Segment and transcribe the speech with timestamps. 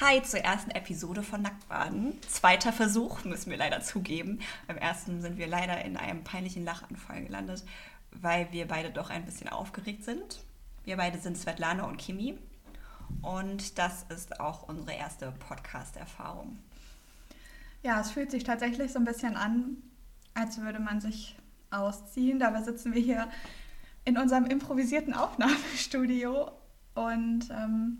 [0.00, 2.18] Hi zur ersten Episode von Nacktbaden.
[2.26, 4.38] Zweiter Versuch, müssen wir leider zugeben.
[4.66, 7.64] Beim ersten sind wir leider in einem peinlichen Lachanfall gelandet,
[8.10, 10.42] weil wir beide doch ein bisschen aufgeregt sind.
[10.84, 12.38] Wir beide sind Svetlana und Kimi
[13.20, 16.58] und das ist auch unsere erste Podcast-Erfahrung.
[17.82, 19.76] Ja, es fühlt sich tatsächlich so ein bisschen an,
[20.32, 21.36] als würde man sich
[21.70, 22.38] ausziehen.
[22.38, 23.28] Dabei sitzen wir hier
[24.06, 26.52] in unserem improvisierten Aufnahmestudio
[26.94, 27.98] und ähm,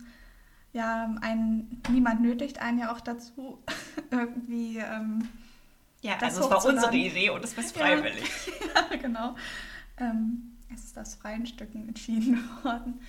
[0.73, 3.63] ja, ein, niemand nötigt einen ja auch dazu,
[4.11, 4.79] irgendwie.
[4.79, 5.29] Ähm,
[6.03, 8.31] ja, also es war unsere Idee und es war freiwillig.
[8.75, 9.37] Ja, ja genau.
[9.99, 13.01] Ähm, es ist aus freien Stücken entschieden worden.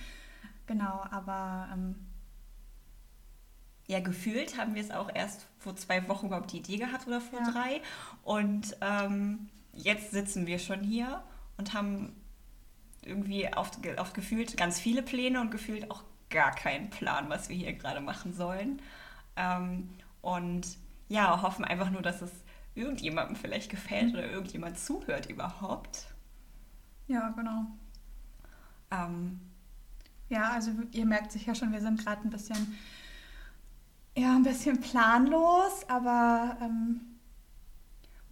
[0.66, 1.68] Genau, aber.
[1.72, 1.94] Ähm,
[3.88, 7.20] ja, gefühlt haben wir es auch erst vor zwei Wochen überhaupt die Idee gehabt oder
[7.20, 7.50] vor ja.
[7.50, 7.82] drei.
[8.22, 11.22] Und ähm, jetzt sitzen wir schon hier
[11.58, 12.14] und haben
[13.02, 17.56] irgendwie oft, oft gefühlt ganz viele Pläne und gefühlt auch gar keinen Plan, was wir
[17.56, 18.82] hier gerade machen sollen.
[19.36, 19.88] Ähm,
[20.20, 20.66] und
[21.08, 22.32] ja, hoffen einfach nur, dass es
[22.74, 26.06] irgendjemandem vielleicht gefällt oder irgendjemand zuhört überhaupt.
[27.06, 27.66] Ja, genau.
[28.90, 29.40] Ähm,
[30.28, 32.76] ja, also ihr merkt sich ja schon, wir sind gerade ein bisschen,
[34.16, 37.12] ja, ein bisschen planlos, aber ähm,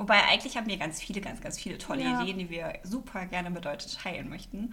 [0.00, 2.22] Wobei eigentlich haben wir ganz viele, ganz, ganz viele tolle ja.
[2.22, 4.72] Ideen, die wir super gerne mit euch teilen möchten.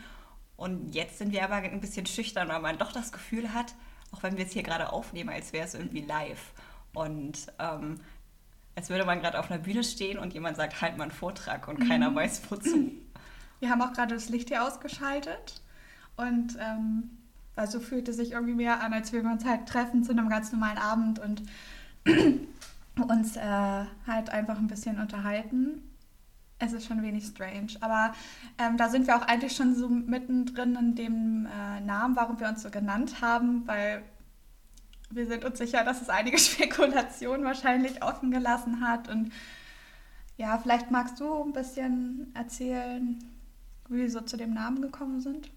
[0.58, 3.76] Und jetzt sind wir aber ein bisschen schüchtern, weil man doch das Gefühl hat,
[4.12, 6.52] auch wenn wir es hier gerade aufnehmen, als wäre es irgendwie live.
[6.94, 8.00] Und ähm,
[8.76, 11.68] als würde man gerade auf einer Bühne stehen und jemand sagt, halt mal einen Vortrag
[11.68, 11.88] und mhm.
[11.88, 12.92] keiner weiß wozu.
[13.60, 15.62] Wir haben auch gerade das Licht hier ausgeschaltet
[16.16, 17.10] und ähm,
[17.56, 20.30] weil so fühlte sich irgendwie mehr an, als würden wir uns halt treffen zu einem
[20.30, 21.42] ganz normalen Abend und
[23.02, 25.82] uns äh, halt einfach ein bisschen unterhalten.
[26.60, 28.14] Es ist schon wenig strange, aber
[28.58, 32.48] ähm, da sind wir auch eigentlich schon so mittendrin in dem äh, Namen, warum wir
[32.48, 34.04] uns so genannt haben, weil
[35.10, 39.08] wir sind uns sicher, dass es einige Spekulationen wahrscheinlich offen gelassen hat.
[39.08, 39.32] Und
[40.38, 43.24] ja, vielleicht magst du ein bisschen erzählen,
[43.90, 45.50] wie wir so zu dem Namen gekommen sind.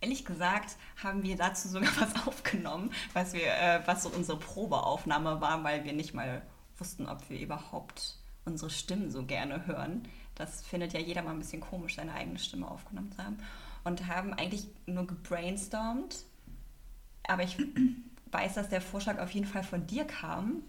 [0.00, 5.40] Ehrlich gesagt haben wir dazu sogar was aufgenommen, was, wir, äh, was so unsere Probeaufnahme
[5.40, 6.42] war, weil wir nicht mal
[6.78, 10.08] wussten, ob wir überhaupt unsere Stimmen so gerne hören.
[10.34, 13.38] Das findet ja jeder mal ein bisschen komisch, seine eigene Stimme aufgenommen zu haben.
[13.84, 16.24] Und haben eigentlich nur gebrainstormt.
[17.24, 17.56] Aber ich
[18.30, 20.62] weiß, dass der Vorschlag auf jeden Fall von dir kam.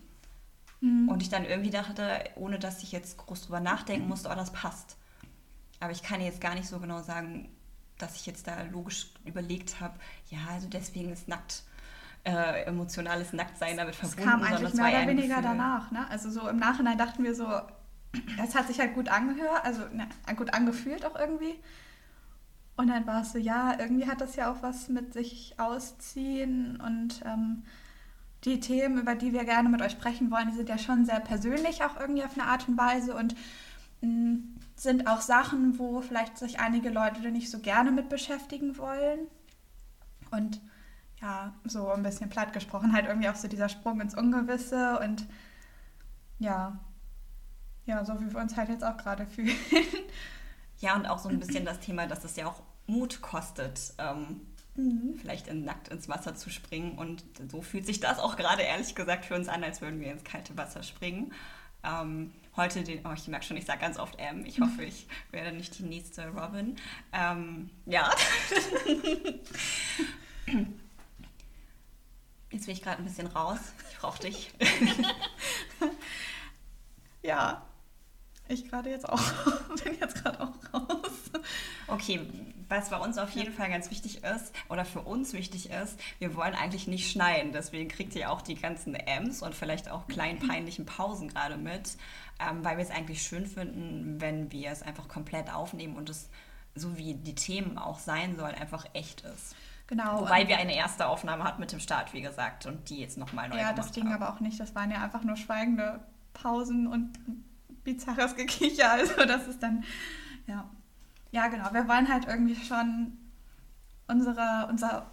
[0.81, 1.09] Mhm.
[1.09, 4.51] Und ich dann irgendwie dachte, ohne dass ich jetzt groß drüber nachdenken musste, oh, das
[4.51, 4.97] passt.
[5.79, 7.49] Aber ich kann jetzt gar nicht so genau sagen,
[7.97, 9.97] dass ich jetzt da logisch überlegt habe,
[10.29, 11.63] ja, also deswegen ist nackt,
[12.23, 14.21] äh, emotionales Nacktsein damit verbunden.
[14.21, 15.43] Es kam eigentlich mehr oder weniger Gefühl.
[15.43, 15.91] danach.
[15.91, 16.05] Ne?
[16.09, 17.47] Also so im Nachhinein dachten wir so,
[18.43, 21.55] es hat sich halt gut angehört, also ne, gut angefühlt auch irgendwie.
[22.75, 26.81] Und dann war es so, ja, irgendwie hat das ja auch was mit sich ausziehen
[26.81, 27.63] und ähm,
[28.45, 31.19] die Themen, über die wir gerne mit euch sprechen wollen, die sind ja schon sehr
[31.19, 33.35] persönlich auch irgendwie auf eine Art und Weise und
[34.01, 38.77] mh, mm, sind auch Sachen, wo vielleicht sich einige Leute nicht so gerne mit beschäftigen
[38.77, 39.19] wollen.
[40.31, 40.59] Und
[41.23, 45.25] ja, so ein bisschen platt gesprochen, halt irgendwie auch so dieser Sprung ins Ungewisse und
[46.37, 46.77] ja,
[47.85, 49.55] ja, so wie wir uns halt jetzt auch gerade fühlen.
[50.79, 54.41] Ja, und auch so ein bisschen das Thema, dass es ja auch Mut kostet, ähm,
[54.75, 55.17] mhm.
[55.21, 56.97] vielleicht in, nackt ins Wasser zu springen.
[56.97, 60.11] Und so fühlt sich das auch gerade ehrlich gesagt für uns an, als würden wir
[60.11, 61.31] ins kalte Wasser springen.
[61.85, 64.45] Ähm, heute den, oh, ich merke schon, ich sage ganz oft M.
[64.45, 66.75] Ich hoffe, ich werde nicht die nächste Robin.
[67.13, 68.11] Ähm, ja.
[72.53, 73.57] Jetzt will ich gerade ein bisschen raus.
[73.91, 74.53] Ich brauche dich.
[77.23, 77.65] ja,
[78.47, 79.19] ich gerade jetzt auch.
[79.83, 81.11] Bin jetzt gerade auch raus.
[81.87, 82.21] Okay,
[82.69, 86.35] was bei uns auf jeden Fall ganz wichtig ist oder für uns wichtig ist, wir
[86.35, 87.53] wollen eigentlich nicht schneiden.
[87.53, 91.97] Deswegen kriegt ihr auch die ganzen M's und vielleicht auch kleinen peinlichen Pausen gerade mit,
[92.39, 96.29] ähm, weil wir es eigentlich schön finden, wenn wir es einfach komplett aufnehmen und es
[96.75, 99.55] so wie die Themen auch sein sollen, einfach echt ist.
[99.87, 100.21] Genau.
[100.21, 103.49] Wobei wir eine erste Aufnahme hatten mit dem Start, wie gesagt, und die jetzt nochmal
[103.49, 104.21] neu Ja, das ging haben.
[104.21, 104.59] aber auch nicht.
[104.59, 105.99] Das waren ja einfach nur schweigende
[106.33, 107.11] Pausen und
[107.83, 108.91] bizarres Gekicher.
[108.91, 109.83] Also das ist dann,
[110.47, 110.69] ja.
[111.31, 111.73] Ja, genau.
[111.73, 113.17] Wir wollen halt irgendwie schon
[114.07, 115.07] unsere, unser,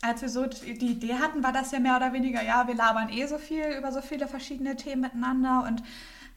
[0.00, 3.08] als wir so die Idee hatten, war das ja mehr oder weniger, ja, wir labern
[3.08, 5.82] eh so viel über so viele verschiedene Themen miteinander und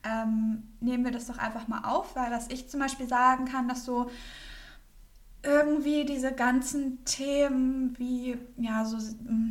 [0.03, 3.67] ähm, nehmen wir das doch einfach mal auf, weil dass ich zum Beispiel sagen kann,
[3.67, 4.09] dass so
[5.43, 8.97] irgendwie diese ganzen Themen wie ja so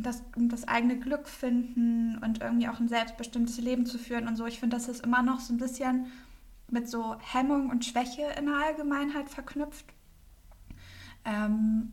[0.03, 4.45] das, das eigene Glück finden und irgendwie auch ein selbstbestimmtes Leben zu führen und so,
[4.45, 6.07] ich finde, das ist immer noch so ein bisschen
[6.69, 9.85] mit so Hemmung und Schwäche in der Allgemeinheit verknüpft.
[11.25, 11.91] Ähm,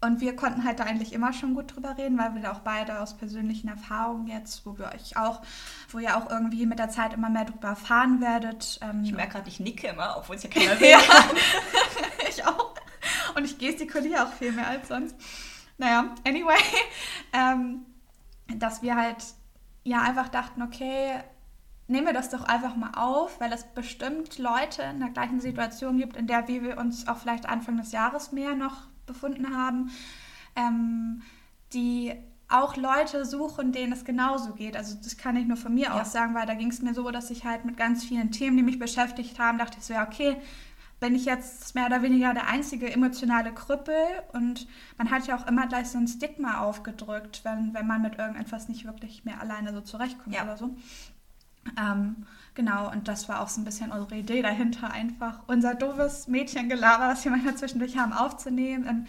[0.00, 2.60] Und wir konnten halt da eigentlich immer schon gut drüber reden, weil wir da auch
[2.60, 5.40] beide aus persönlichen Erfahrungen jetzt, wo wir euch auch,
[5.90, 8.78] wo ihr auch irgendwie mit der Zeit immer mehr drüber erfahren werdet.
[8.82, 11.36] Ähm, ich merke gerade, ich nicke immer, obwohl es ja keiner sehen kann.
[12.36, 12.74] ich auch.
[13.34, 15.16] Und ich gestikuliere auch viel mehr als sonst.
[15.78, 16.58] Naja, anyway,
[17.32, 17.84] ähm,
[18.56, 19.24] dass wir halt
[19.82, 21.20] ja einfach dachten, okay,
[21.86, 25.98] nehmen wir das doch einfach mal auf, weil es bestimmt Leute in der gleichen Situation
[25.98, 29.90] gibt, in der wir uns auch vielleicht Anfang des Jahres mehr noch befunden haben,
[30.56, 31.22] ähm,
[31.72, 32.14] die
[32.48, 34.76] auch Leute suchen, denen es genauso geht.
[34.76, 36.00] Also das kann ich nur von mir ja.
[36.00, 38.56] aus sagen, weil da ging es mir so, dass ich halt mit ganz vielen Themen,
[38.56, 40.36] die mich beschäftigt haben, dachte ich so, ja, okay,
[41.04, 43.94] bin ich jetzt mehr oder weniger der einzige emotionale Krüppel
[44.32, 44.66] und
[44.96, 48.70] man hat ja auch immer gleich so ein Stigma aufgedrückt, wenn, wenn man mit irgendetwas
[48.70, 50.44] nicht wirklich mehr alleine so zurechtkommt ja.
[50.44, 50.74] oder so.
[51.78, 52.24] Ähm,
[52.54, 57.08] genau, und das war auch so ein bisschen unsere Idee dahinter, einfach unser doofes Mädchengelaber,
[57.08, 58.86] was wir manchmal zwischendurch haben, aufzunehmen.
[58.86, 59.06] In,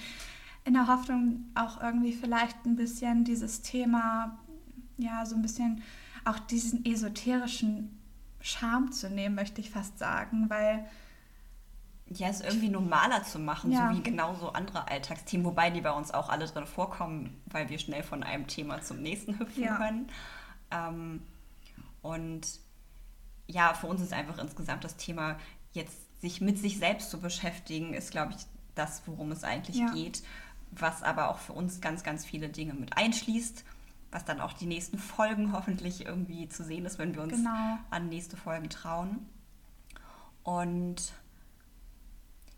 [0.65, 4.37] in der Hoffnung auch irgendwie vielleicht ein bisschen dieses Thema,
[4.97, 5.81] ja, so ein bisschen
[6.25, 7.97] auch diesen esoterischen
[8.41, 10.85] Charme zu nehmen, möchte ich fast sagen, weil
[12.07, 13.89] ja, es irgendwie normaler zu machen, ja.
[13.89, 17.79] so wie genauso andere Alltagsthemen, wobei die bei uns auch alle drin vorkommen, weil wir
[17.79, 19.77] schnell von einem Thema zum nächsten hüpfen ja.
[19.77, 20.11] können.
[20.71, 21.21] Ähm,
[22.01, 22.47] und
[23.47, 25.37] ja, für uns ist einfach insgesamt das Thema,
[25.73, 29.91] jetzt sich mit sich selbst zu beschäftigen, ist, glaube ich, das, worum es eigentlich ja.
[29.91, 30.23] geht.
[30.71, 33.63] Was aber auch für uns ganz, ganz viele Dinge mit einschließt,
[34.11, 37.77] was dann auch die nächsten Folgen hoffentlich irgendwie zu sehen ist, wenn wir uns genau.
[37.89, 39.25] an nächste Folgen trauen.
[40.43, 41.13] Und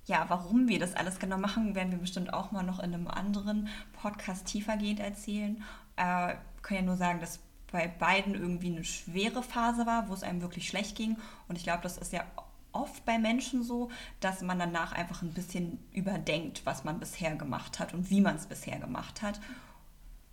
[0.07, 3.07] ja, warum wir das alles genau machen, werden wir bestimmt auch mal noch in einem
[3.07, 5.61] anderen Podcast tiefergehend erzählen.
[5.97, 7.39] Äh, können ja nur sagen, dass
[7.71, 11.17] bei beiden irgendwie eine schwere Phase war, wo es einem wirklich schlecht ging.
[11.49, 12.23] Und ich glaube, das ist ja
[12.71, 13.89] oft bei Menschen so,
[14.21, 18.37] dass man danach einfach ein bisschen überdenkt, was man bisher gemacht hat und wie man
[18.37, 19.41] es bisher gemacht hat.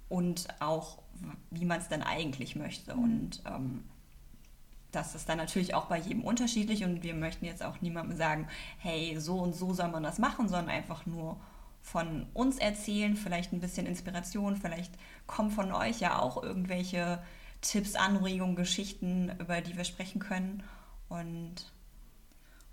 [0.08, 0.98] Und auch,
[1.50, 2.94] wie man es dann eigentlich möchte.
[2.94, 3.02] Mhm.
[3.02, 3.84] Und ähm,
[4.94, 6.84] das ist dann natürlich auch bei jedem unterschiedlich.
[6.84, 8.48] Und wir möchten jetzt auch niemandem sagen,
[8.78, 11.38] hey, so und so soll man das machen, sondern einfach nur
[11.82, 14.94] von uns erzählen, vielleicht ein bisschen Inspiration, vielleicht
[15.26, 17.22] kommen von euch ja auch irgendwelche
[17.60, 20.62] Tipps, Anregungen, Geschichten, über die wir sprechen können.
[21.08, 21.72] Und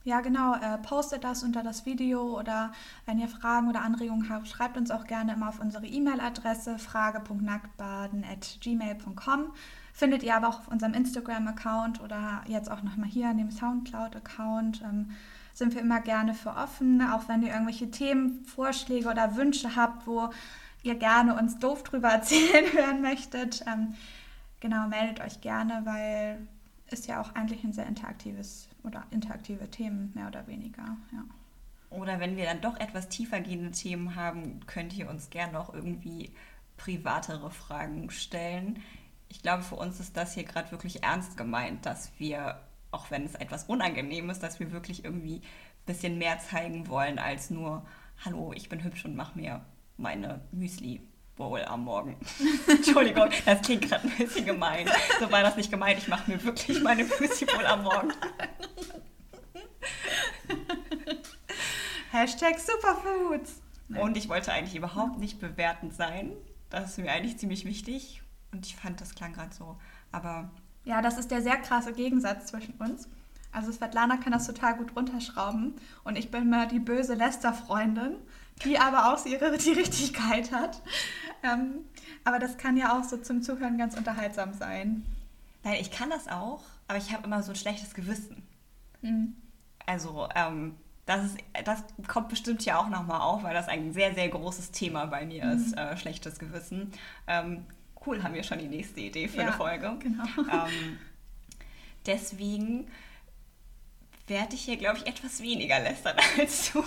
[0.03, 0.55] ja, genau.
[0.55, 2.71] Äh, postet das unter das Video oder
[3.05, 9.53] wenn ihr Fragen oder Anregungen habt, schreibt uns auch gerne immer auf unsere E-Mail-Adresse frage.nacktbaden.gmail.com.
[10.01, 14.81] Findet ihr aber auch auf unserem Instagram-Account oder jetzt auch nochmal hier an dem Soundcloud-Account.
[14.81, 15.11] Ähm,
[15.53, 20.07] sind wir immer gerne für offen, auch wenn ihr irgendwelche Themen, Vorschläge oder Wünsche habt,
[20.07, 20.31] wo
[20.81, 23.63] ihr gerne uns doof drüber erzählen hören möchtet.
[23.67, 23.93] Ähm,
[24.59, 26.47] genau, meldet euch gerne, weil
[26.87, 31.23] ist ja auch eigentlich ein sehr interaktives oder interaktive Themen, mehr oder weniger, ja.
[31.91, 36.31] Oder wenn wir dann doch etwas tiefergehende Themen haben, könnt ihr uns gerne noch irgendwie
[36.77, 38.79] privatere Fragen stellen.
[39.31, 42.59] Ich glaube, für uns ist das hier gerade wirklich ernst gemeint, dass wir
[42.91, 47.17] auch wenn es etwas unangenehm ist, dass wir wirklich irgendwie ein bisschen mehr zeigen wollen
[47.17, 47.85] als nur,
[48.25, 51.01] hallo, ich bin hübsch und mache mir meine Müsli
[51.37, 52.17] Bowl am Morgen.
[52.67, 54.89] Entschuldigung, das klingt gerade ein bisschen gemein.
[55.21, 55.97] So war das nicht gemeint.
[55.99, 58.11] Ich mache mir wirklich meine Müsli Bowl am Morgen.
[62.11, 63.61] Hashtag Superfoods.
[63.97, 66.33] Und ich wollte eigentlich überhaupt nicht bewertend sein.
[66.69, 68.21] Das ist mir eigentlich ziemlich wichtig.
[68.51, 69.77] Und ich fand, das klang gerade so.
[70.11, 70.49] Aber
[70.83, 73.07] ja, das ist der sehr krasse Gegensatz zwischen uns.
[73.51, 78.15] Also Svetlana kann das total gut runterschrauben und ich bin mal die böse Lester-Freundin,
[78.63, 80.81] die aber auch so ihre die Richtigkeit hat.
[81.43, 81.79] Ähm,
[82.23, 85.05] aber das kann ja auch so zum Zuhören ganz unterhaltsam sein.
[85.63, 88.41] Nein, ich kann das auch, aber ich habe immer so ein schlechtes Gewissen.
[89.01, 89.35] Mhm.
[89.85, 94.13] Also ähm, das, ist, das kommt bestimmt ja auch nochmal auf, weil das ein sehr,
[94.13, 95.51] sehr großes Thema bei mir mhm.
[95.51, 96.91] ist, äh, schlechtes Gewissen.
[97.27, 97.65] Ähm,
[98.05, 99.95] cool, haben wir schon die nächste Idee für ja, eine Folge.
[99.99, 100.23] Genau.
[100.51, 100.97] Ähm,
[102.05, 102.87] deswegen
[104.27, 106.83] werde ich hier, glaube ich, etwas weniger lästern als du.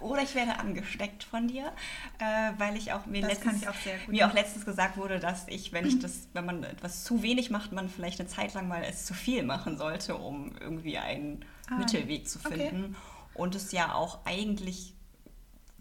[0.00, 1.72] Oder ich werde angesteckt von dir,
[2.18, 3.74] äh, weil ich auch mir, letztens, auch
[4.06, 7.50] mir auch letztens gesagt wurde, dass ich, wenn ich das, wenn man etwas zu wenig
[7.50, 11.44] macht, man vielleicht eine Zeit lang mal es zu viel machen sollte, um irgendwie einen
[11.68, 12.84] ah, Mittelweg zu finden.
[12.84, 12.94] Okay.
[13.34, 14.94] Und es ja auch eigentlich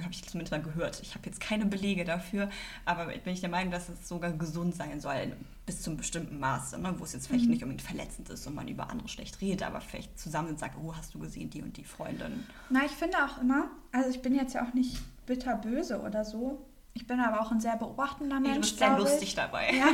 [0.02, 1.02] habe ich zumindest mal gehört.
[1.02, 2.50] Ich habe jetzt keine Belege dafür,
[2.86, 5.34] aber bin ich der Meinung, dass es sogar gesund sein soll,
[5.66, 6.96] bis zum bestimmten Maße, ne?
[6.98, 7.52] wo es jetzt vielleicht mhm.
[7.52, 10.96] nicht unbedingt verletzend ist und man über andere schlecht redet, aber vielleicht zusammen sagt, oh,
[10.96, 12.46] hast du gesehen, die und die Freundin.
[12.70, 16.66] Na, ich finde auch immer, also ich bin jetzt ja auch nicht bitterböse oder so.
[16.94, 18.56] Ich bin aber auch ein sehr beobachtender Mensch.
[18.56, 19.72] Du bist sehr lustig dabei.
[19.74, 19.88] Ja.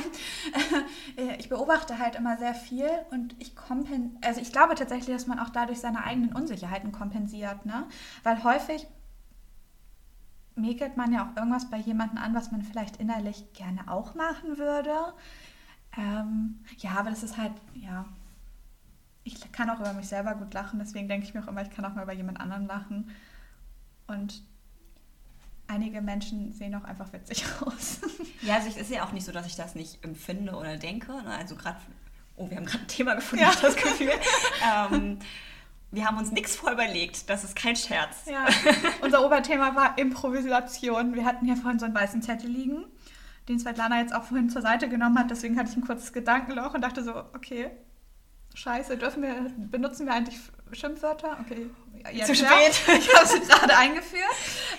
[1.38, 5.39] ich beobachte halt immer sehr viel und ich kompen also ich glaube tatsächlich, dass man
[5.39, 7.85] auch dadurch seine eigenen Unsicherheiten kompensiert, ne?
[8.24, 8.88] Weil häufig
[10.55, 14.57] mäkelt man ja auch irgendwas bei jemandem an, was man vielleicht innerlich gerne auch machen
[14.57, 15.13] würde.
[15.97, 18.05] Ähm, ja, aber das ist halt, ja.
[19.24, 21.71] Ich kann auch über mich selber gut lachen, deswegen denke ich mir auch immer, ich
[21.71, 23.09] kann auch mal über jemand anderen lachen.
[24.07, 24.43] Und
[25.67, 28.01] einige Menschen sehen auch einfach witzig aus.
[28.41, 31.12] Ja, also es ist ja auch nicht so, dass ich das nicht empfinde oder denke.
[31.12, 31.35] Ne?
[31.38, 31.79] Also gerade,
[32.35, 33.51] oh, wir haben gerade ein Thema gefunden, ja.
[33.59, 34.12] das Gefühl.
[34.91, 35.19] ähm,
[35.92, 38.25] wir haben uns nichts vorüberlegt, das ist kein Scherz.
[38.25, 38.46] Ja,
[39.01, 41.13] unser Oberthema war Improvisation.
[41.15, 42.86] Wir hatten hier vorhin so einen weißen Zettel liegen,
[43.48, 45.32] den Svetlana jetzt auch vorhin zur Seite genommen hat.
[45.32, 47.72] Deswegen hatte ich ein kurzes Gedankenloch und dachte so, okay,
[48.54, 50.38] scheiße, dürfen wir, benutzen wir eigentlich
[50.72, 51.38] Schimpfwörter?
[51.42, 51.70] Okay,
[52.12, 52.50] ja, Zu spät.
[52.88, 54.24] Ich habe sie gerade eingeführt.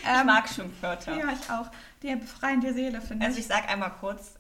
[0.03, 1.17] Ich ähm, mag Schimpfwörter.
[1.17, 1.71] Ja, ich auch.
[2.03, 3.29] Die befreien die Seele, finde ich.
[3.29, 4.35] Also ich sage einmal kurz,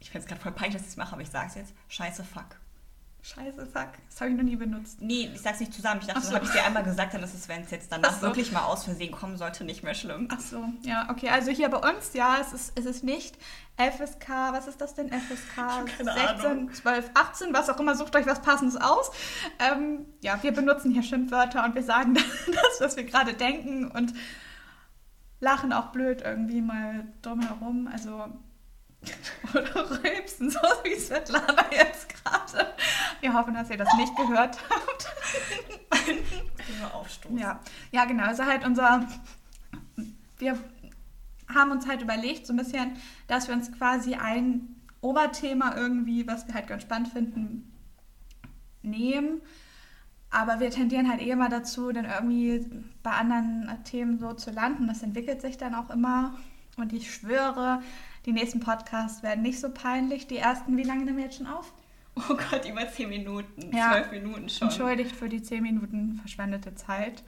[0.00, 1.74] ich finde es gerade voll peinlich, dass ich es mache, aber ich sage es jetzt,
[1.88, 2.56] scheiße, fuck.
[3.24, 3.88] Scheiße, fuck.
[4.10, 5.00] Das habe ich noch nie benutzt.
[5.00, 6.00] Nee, ich sag's nicht zusammen.
[6.02, 6.26] Ich dachte, so.
[6.26, 8.20] das habe ich dir einmal gesagt, dann ist es, wenn es jetzt danach so.
[8.20, 10.28] wirklich mal aus Versehen kommen sollte, nicht mehr schlimm.
[10.30, 11.30] Ach so, ja, okay.
[11.30, 13.38] Also hier bei uns, ja, es ist, es ist nicht
[13.78, 15.08] FSK, was ist das denn?
[15.08, 16.70] FSK 16, Ahnung.
[16.70, 19.10] 12, 18, was auch immer, sucht euch was Passendes aus.
[19.58, 22.12] Ähm, ja, wir benutzen hier Schimpfwörter und wir sagen
[22.46, 24.12] das, was wir gerade denken und
[25.40, 27.88] lachen auch blöd irgendwie mal drumherum.
[27.90, 28.26] Also
[29.54, 32.74] oder rülpsen, so wie Svetlana jetzt gerade.
[33.20, 35.14] Wir hoffen, dass ihr das nicht gehört habt.
[36.92, 37.38] Aufstoßen.
[37.38, 37.60] Ja.
[37.92, 38.24] ja, genau.
[38.24, 39.06] Also halt unser.
[40.38, 40.58] Wir
[41.52, 42.96] haben uns halt überlegt, so ein bisschen,
[43.26, 47.72] dass wir uns quasi ein Oberthema irgendwie, was wir halt ganz spannend finden,
[48.82, 49.40] nehmen.
[50.30, 52.66] Aber wir tendieren halt eh immer dazu, dann irgendwie
[53.02, 54.88] bei anderen Themen so zu landen.
[54.88, 56.36] Das entwickelt sich dann auch immer.
[56.76, 57.82] Und ich schwöre,
[58.26, 60.26] die nächsten Podcasts werden nicht so peinlich.
[60.26, 61.72] Die ersten, wie lange nehmen wir jetzt schon auf?
[62.16, 64.68] Oh Gott, über 10 Minuten, ja, 12 Minuten schon.
[64.68, 67.24] Entschuldigt für die 10 Minuten verschwendete Zeit.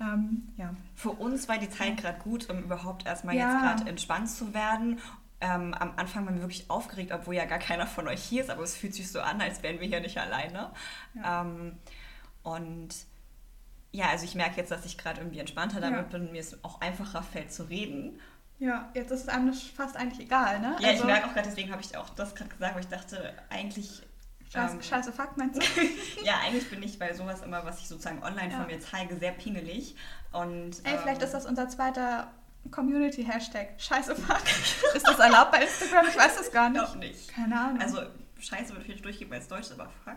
[0.00, 0.74] Ähm, ja.
[0.94, 3.52] Für uns war die Zeit gerade gut, um überhaupt erstmal ja.
[3.52, 4.98] jetzt gerade entspannt zu werden.
[5.40, 8.50] Ähm, am Anfang waren wir wirklich aufgeregt, obwohl ja gar keiner von euch hier ist,
[8.50, 10.70] aber es fühlt sich so an, als wären wir hier nicht alleine.
[11.14, 11.42] Ja.
[11.42, 11.78] Ähm,
[12.42, 12.94] und
[13.92, 16.64] ja, also ich merke jetzt, dass ich gerade irgendwie entspannter damit bin und mir es
[16.64, 18.18] auch einfacher fällt zu reden.
[18.64, 20.74] Ja, jetzt ist es einem fast eigentlich egal, ne?
[20.80, 22.88] Ja, also, ich merke auch gerade, deswegen habe ich auch das gerade gesagt, weil ich
[22.88, 24.02] dachte, eigentlich.
[24.50, 25.82] Scheiße, ähm, scheiße Fuck, meinst du?
[26.24, 28.58] ja, eigentlich bin ich bei sowas immer, was ich sozusagen online ja.
[28.58, 29.96] von mir zeige, sehr pingelig.
[30.32, 32.30] Und, Ey, ähm, vielleicht ist das unser zweiter
[32.70, 33.74] Community-Hashtag.
[33.76, 34.42] Scheiße Fuck.
[34.94, 36.06] ist das erlaubt bei Instagram?
[36.08, 36.82] Ich weiß das gar nicht.
[36.82, 37.34] Doch nicht.
[37.34, 37.82] Keine Ahnung.
[37.82, 38.00] Also,
[38.38, 40.16] Scheiße würde ich durchgeben als Deutsch, aber Fuck.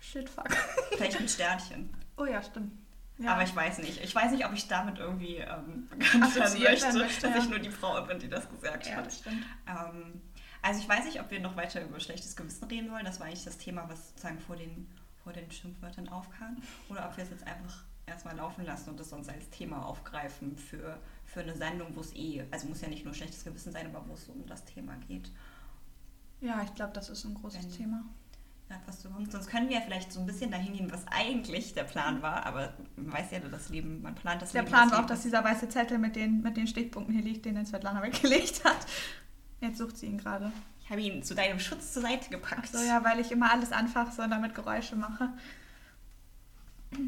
[0.00, 0.48] Shit, fuck.
[0.92, 1.90] Vielleicht mit Sternchen.
[2.16, 2.72] Oh ja, stimmt.
[3.20, 3.34] Ja.
[3.34, 4.02] Aber ich weiß nicht.
[4.02, 7.42] Ich weiß nicht, ob ich damit irgendwie ähm, bekannt werden möchte, möchte, dass ja.
[7.42, 9.06] ich nur die Frau bin, die das gesagt ja, hat.
[9.06, 9.44] Das stimmt.
[9.66, 10.22] Ähm,
[10.62, 13.04] also ich weiß nicht, ob wir noch weiter über schlechtes Gewissen reden wollen.
[13.04, 14.88] Das war eigentlich das Thema, was sozusagen vor den,
[15.22, 16.56] vor den Schimpfwörtern aufkam.
[16.88, 20.56] Oder ob wir es jetzt einfach erstmal laufen lassen und das sonst als Thema aufgreifen
[20.56, 23.86] für, für eine Sendung, wo es eh, also muss ja nicht nur schlechtes Gewissen sein,
[23.94, 25.30] aber wo es um das Thema geht.
[26.40, 28.04] Ja, ich glaube, das ist ein großes Wenn, Thema
[28.86, 29.30] was zu kommt.
[29.32, 32.46] Sonst können wir ja vielleicht so ein bisschen dahin gehen, was eigentlich der Plan war.
[32.46, 34.70] Aber man weiß ja, das Leben, man plant das der Leben.
[34.70, 37.44] Der Plan war auch, dass dieser weiße Zettel mit den, mit den Stichpunkten hier liegt,
[37.44, 38.86] den der Svetlana weggelegt hat.
[39.60, 40.52] Jetzt sucht sie ihn gerade.
[40.82, 42.70] Ich habe ihn zu deinem Schutz zur Seite gepackt.
[42.72, 45.30] Ach so, ja, weil ich immer alles anfache und damit Geräusche mache.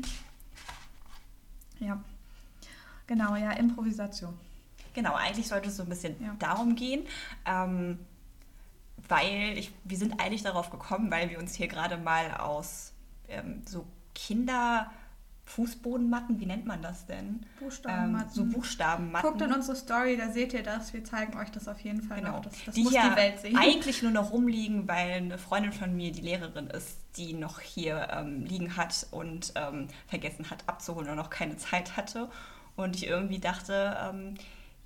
[1.80, 2.00] Ja.
[3.08, 4.38] Genau, ja, Improvisation.
[4.94, 6.36] Genau, eigentlich sollte es so ein bisschen ja.
[6.38, 7.02] darum gehen.
[7.44, 7.98] Ähm,
[9.08, 12.92] weil ich, wir sind eigentlich darauf gekommen, weil wir uns hier gerade mal aus
[13.28, 14.90] ähm, so Kinder...
[15.44, 17.44] Fußbodenmatten, wie nennt man das denn?
[17.58, 18.28] Buchstabenmatten.
[18.28, 19.28] Ähm, so Buchstabenmatten.
[19.28, 20.94] Guckt in unsere Story, da seht ihr das.
[20.94, 22.36] Wir zeigen euch das auf jeden Fall genau.
[22.36, 22.42] noch.
[22.42, 23.58] Das, das die muss die Welt sehen.
[23.58, 28.08] eigentlich nur noch rumliegen, weil eine Freundin von mir, die Lehrerin ist, die noch hier
[28.12, 32.30] ähm, liegen hat und ähm, vergessen hat abzuholen und noch keine Zeit hatte.
[32.76, 34.34] Und ich irgendwie dachte, ähm,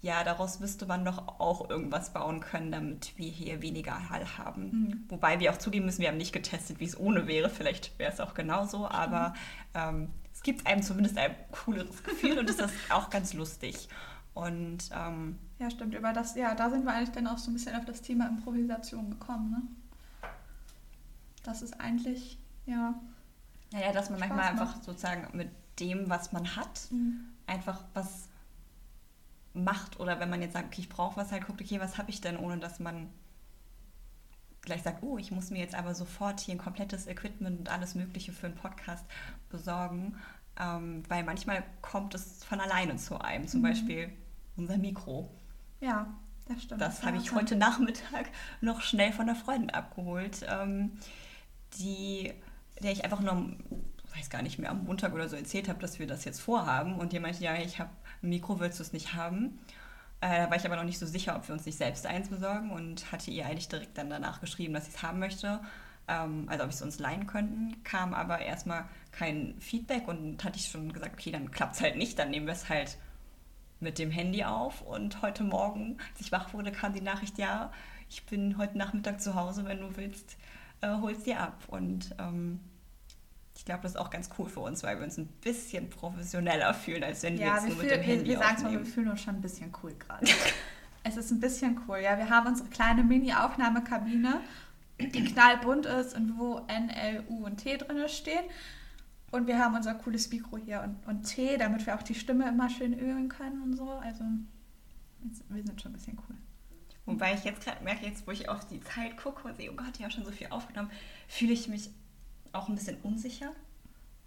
[0.02, 4.62] ja, daraus müsste man doch auch irgendwas bauen können, damit wir hier weniger Hall haben.
[4.62, 5.04] Mhm.
[5.08, 7.48] Wobei wir auch zugeben müssen, wir haben nicht getestet, wie es ohne wäre.
[7.48, 9.34] Vielleicht wäre es auch genauso, aber
[9.74, 13.88] ähm, es gibt einem zumindest ein cooleres Gefühl und ist das auch ganz lustig.
[14.34, 15.94] Und ähm, ja, stimmt.
[15.94, 18.28] Über das, ja, da sind wir eigentlich dann auch so ein bisschen auf das Thema
[18.28, 19.50] Improvisation gekommen.
[19.50, 19.62] Ne?
[21.42, 22.94] Das ist eigentlich, ja.
[23.72, 24.60] Naja, dass man manchmal macht.
[24.60, 25.48] einfach sozusagen mit
[25.80, 27.20] dem, was man hat, mhm.
[27.46, 28.28] einfach was
[29.56, 32.10] macht oder wenn man jetzt sagt, okay, ich brauche was, halt guckt, okay, was habe
[32.10, 33.08] ich denn, ohne dass man
[34.62, 37.94] gleich sagt, oh, ich muss mir jetzt aber sofort hier ein komplettes Equipment und alles
[37.94, 39.06] Mögliche für einen Podcast
[39.48, 40.16] besorgen,
[40.60, 43.64] ähm, weil manchmal kommt es von alleine zu einem, zum mhm.
[43.64, 44.12] Beispiel
[44.56, 45.30] unser Mikro.
[45.80, 46.14] Ja,
[46.48, 46.80] das stimmt.
[46.80, 50.92] Das habe ich heute Nachmittag noch schnell von der Freundin abgeholt, ähm,
[51.78, 52.32] die,
[52.82, 53.56] der ich einfach nur,
[54.16, 56.96] weiß gar nicht mehr, am Montag oder so erzählt habe, dass wir das jetzt vorhaben
[56.96, 59.58] und die meinte, ja, ich habe Mikro willst du es nicht haben.
[60.20, 62.28] Äh, da war ich aber noch nicht so sicher, ob wir uns nicht selbst eins
[62.28, 65.60] besorgen und hatte ihr eigentlich direkt dann danach geschrieben, dass ich es haben möchte.
[66.08, 70.58] Ähm, also ob ich es uns leihen könnten, kam aber erstmal kein Feedback und hatte
[70.58, 72.96] ich schon gesagt, okay, dann klappt es halt nicht, dann nehmen wir es halt
[73.80, 77.70] mit dem Handy auf und heute Morgen, als ich wach wurde, kam die Nachricht, ja,
[78.08, 80.36] ich bin heute Nachmittag zu Hause, wenn du willst,
[80.80, 81.64] äh, holst dir ab.
[81.68, 82.60] Und ähm,
[83.56, 86.74] ich glaube, das ist auch ganz cool für uns, weil wir uns ein bisschen professioneller
[86.74, 88.54] fühlen, als wenn wir Ja, jetzt wir, nur mit fühl, dem wir, Handy wir sagen
[88.56, 90.26] es mal, wir fühlen uns schon ein bisschen cool gerade.
[91.04, 92.18] es ist ein bisschen cool, ja.
[92.18, 94.40] Wir haben unsere kleine Mini-Aufnahmekabine,
[95.00, 98.44] die knallbunt ist und wo N, L, U und T drin stehen.
[99.30, 102.48] Und wir haben unser cooles Mikro hier und, und Tee, damit wir auch die Stimme
[102.48, 103.88] immer schön ölen können und so.
[103.90, 104.24] Also
[105.48, 106.36] wir sind schon ein bisschen cool.
[107.06, 109.76] Wobei ich jetzt gerade merke, jetzt wo ich auf die Zeit gucke und sehe, oh
[109.76, 110.90] Gott, die haben schon so viel aufgenommen,
[111.28, 111.90] fühle ich mich
[112.56, 113.52] auch ein bisschen unsicher.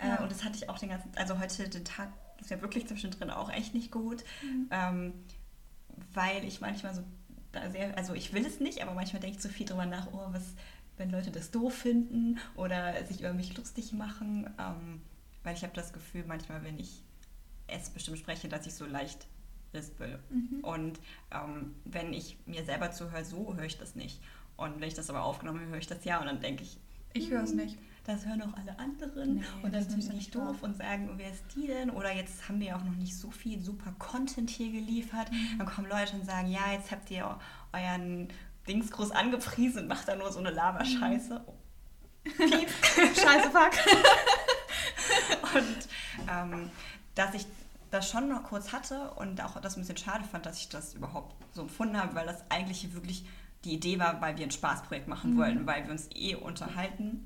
[0.02, 0.18] Ja.
[0.18, 2.10] Äh, und das hatte ich auch den ganzen, also heute den Tag
[2.40, 4.68] ist ja wirklich zwischendrin auch echt nicht gut, Mhm.
[4.72, 5.14] ähm,
[6.14, 7.04] weil ich manchmal so
[7.52, 10.08] da sehr, also ich will es nicht, aber manchmal denke ich so viel drüber nach,
[10.14, 10.44] oh, was,
[10.98, 15.02] wenn Leute das doof finden oder sich über mich lustig machen, ähm,
[15.44, 17.04] weil ich habe das Gefühl, manchmal, wenn ich
[17.68, 19.28] es bestimmt spreche, dass ich so leicht
[19.74, 20.20] lispel.
[20.30, 20.60] Mhm.
[20.62, 21.00] Und
[21.32, 24.20] ähm, wenn ich mir selber zuhöre, so höre ich das nicht.
[24.58, 26.78] Und wenn ich das aber aufgenommen habe, höre ich das ja und dann denke ich,
[27.14, 27.78] Ich höre es hm, nicht.
[28.06, 30.70] Das hören auch alle anderen Nee, und dann sind nicht doof wahr.
[30.70, 31.90] und sagen, wer ist die denn?
[31.92, 35.32] Oder jetzt haben wir ja auch noch nicht so viel super Content hier geliefert.
[35.32, 35.58] Mhm.
[35.60, 37.38] Dann kommen Leute und sagen, ja, jetzt habt ihr
[37.74, 38.30] euren
[38.68, 41.42] Dings groß angepriesen und macht da nur so eine Lava-Scheiße.
[41.46, 41.54] Oh.
[42.24, 42.70] Piep.
[43.16, 43.72] Scheiße, fuck.
[45.56, 45.88] Und
[46.30, 46.70] ähm,
[47.16, 47.46] dass ich
[47.92, 50.94] das schon noch kurz hatte und auch das ein bisschen schade fand, dass ich das
[50.94, 53.26] überhaupt so empfunden habe, weil das eigentlich wirklich
[53.66, 55.38] die Idee war, weil wir ein Spaßprojekt machen Mhm.
[55.38, 57.26] wollten, weil wir uns eh unterhalten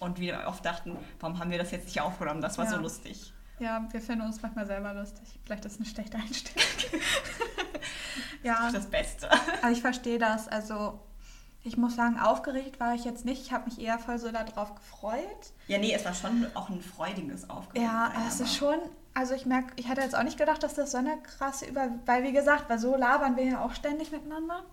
[0.00, 2.40] und wir oft dachten, warum haben wir das jetzt nicht aufgenommen?
[2.40, 2.72] Das war Ja.
[2.72, 3.32] so lustig.
[3.60, 5.38] Ja, wir finden uns manchmal selber lustig.
[5.44, 6.68] Vielleicht ist es eine schlechte Einstellung.
[8.42, 9.28] ja, Das Beste.
[9.62, 10.48] aber ich verstehe das.
[10.48, 11.00] Also,
[11.62, 13.40] ich muss sagen, aufgeregt war ich jetzt nicht.
[13.42, 15.52] Ich habe mich eher voll so darauf gefreut.
[15.68, 17.80] Ja, nee, es war schon auch ein freudiges Aufgaben.
[17.82, 18.76] Ja, es ist schon.
[19.14, 21.88] Also ich merke, ich hatte jetzt auch nicht gedacht, dass das so eine krasse Über...
[22.04, 24.64] Weil wie gesagt, weil so labern wir ja auch ständig miteinander.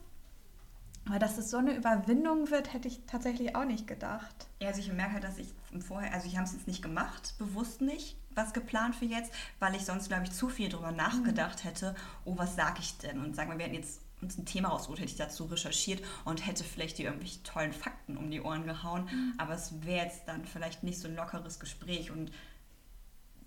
[1.06, 4.48] Aber dass es so eine Überwindung wird, hätte ich tatsächlich auch nicht gedacht.
[4.60, 5.48] Ja, also ich merke halt, dass ich
[5.80, 9.76] vorher, also ich habe es jetzt nicht gemacht, bewusst nicht, was geplant für jetzt, weil
[9.76, 13.20] ich sonst, glaube ich, zu viel drüber nachgedacht hätte, oh, was sage ich denn?
[13.20, 16.46] Und sagen wir, wir hätten jetzt uns ein Thema ausgesucht, hätte ich dazu recherchiert und
[16.46, 19.10] hätte vielleicht die irgendwelche tollen Fakten um die Ohren gehauen,
[19.40, 22.32] aber es wäre jetzt dann vielleicht nicht so ein lockeres Gespräch und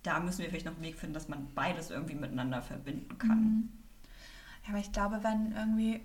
[0.03, 3.40] da müssen wir vielleicht noch einen Weg finden, dass man beides irgendwie miteinander verbinden kann.
[3.40, 3.69] Mhm.
[4.64, 6.05] Ja, aber ich glaube, wenn irgendwie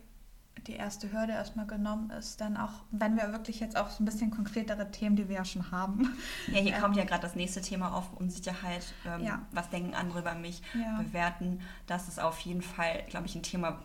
[0.68, 4.06] die erste Hürde erstmal genommen ist, dann auch, wenn wir wirklich jetzt auch so ein
[4.06, 6.18] bisschen konkretere Themen, die wir ja schon haben.
[6.48, 8.86] Ja, hier Ähm, kommt ja gerade das nächste Thema auf, Unsicherheit.
[9.06, 9.42] Ähm, Ja.
[9.52, 10.62] Was denken andere über mich?
[10.74, 10.98] Ja.
[11.02, 11.62] Bewerten.
[11.88, 13.80] Das ist auf jeden Fall, glaube ich, ein Thema,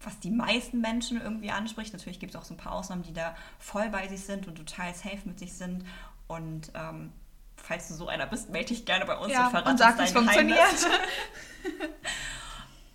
[0.00, 1.92] was die meisten Menschen irgendwie anspricht.
[1.92, 4.56] Natürlich gibt es auch so ein paar Ausnahmen, die da voll bei sich sind und
[4.56, 5.84] total safe mit sich sind.
[6.26, 7.12] Und ähm,
[7.56, 9.98] falls du so einer bist, melde dich gerne bei uns Ja, und verrate und sag,
[9.98, 10.58] uns dein funktioniert.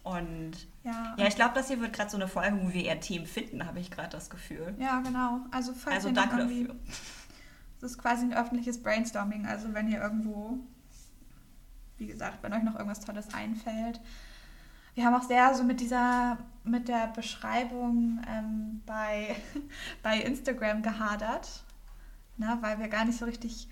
[0.07, 2.99] Und Ja, ja, ich glaube, das hier wird gerade so eine Folge, wo wir eher
[2.99, 4.73] Themen finden, habe ich gerade das Gefühl.
[4.79, 5.41] ja genau.
[5.51, 6.75] Also, falls Also danke dafür.
[7.79, 9.45] Es ist quasi ein öffentliches Brainstorming.
[9.45, 10.57] Also wenn ihr irgendwo,
[11.97, 14.01] wie gesagt, wenn euch noch irgendwas Tolles einfällt.
[14.95, 19.35] Wir haben auch sehr so mit dieser, mit der Beschreibung ähm, bei,
[20.01, 21.63] bei Instagram gehadert.
[22.37, 23.69] Ne, weil wir gar nicht so richtig.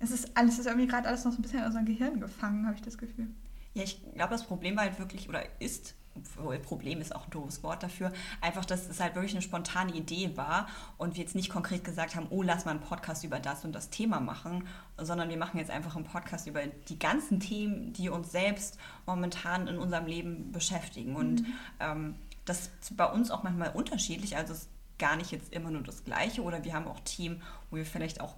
[0.00, 2.66] Es ist alles ist irgendwie gerade alles noch so ein bisschen in unserem Gehirn gefangen,
[2.66, 3.28] habe ich das Gefühl.
[3.76, 7.30] Ja, ich glaube, das Problem war halt wirklich, oder ist, obwohl Problem ist auch ein
[7.30, 8.10] doofes Wort dafür,
[8.40, 12.16] einfach, dass es halt wirklich eine spontane Idee war und wir jetzt nicht konkret gesagt
[12.16, 15.58] haben, oh, lass mal einen Podcast über das und das Thema machen, sondern wir machen
[15.58, 20.52] jetzt einfach einen Podcast über die ganzen Themen, die uns selbst momentan in unserem Leben
[20.52, 21.14] beschäftigen.
[21.14, 21.44] Und
[21.78, 22.14] ähm,
[22.46, 25.82] das ist bei uns auch manchmal unterschiedlich, also es ist gar nicht jetzt immer nur
[25.82, 28.36] das Gleiche oder wir haben auch Themen, wo wir vielleicht auch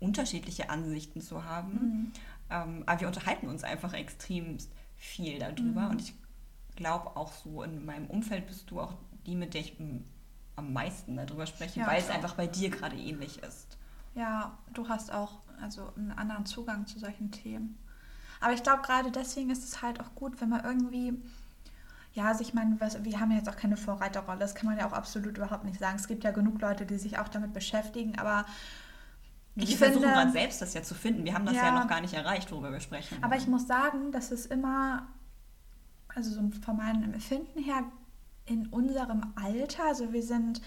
[0.00, 2.12] unterschiedliche Ansichten zu haben.
[2.50, 4.58] Ähm, aber wir unterhalten uns einfach extrem
[4.96, 5.82] viel darüber.
[5.82, 5.90] Mhm.
[5.90, 6.14] Und ich
[6.76, 8.94] glaube auch so in meinem Umfeld bist du auch
[9.26, 9.76] die, mit der ich
[10.56, 13.76] am meisten darüber spreche, Ja, weil es einfach bei dir gerade ähnlich ist.
[14.14, 17.78] Ja, du hast auch also einen anderen Zugang zu solchen Themen.
[18.40, 21.14] Aber ich glaube, gerade deswegen ist es halt auch gut, wenn man irgendwie,
[22.12, 24.86] ja, also ich meine, wir haben ja jetzt auch keine Vorreiterrolle, das kann man ja
[24.86, 25.96] auch absolut überhaupt nicht sagen.
[25.96, 28.46] Es gibt ja genug Leute, die sich auch damit beschäftigen, aber
[29.56, 31.24] Wir ich versuchen finde, gerade selbst das ja zu finden.
[31.24, 31.80] Wir haben das ja, Ja.
[31.80, 33.22] noch gar nicht erreicht, worüber wir sprechen.
[33.22, 33.52] aber ich wollen.
[33.52, 35.08] muss sagen, dass es immer,
[36.14, 37.82] also so von meinem Empfinden her,
[38.44, 40.60] in unserem Alter, also wir sind